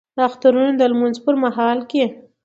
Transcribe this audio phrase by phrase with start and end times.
[0.15, 2.05] د اخترونو د لمونځ په مهال کې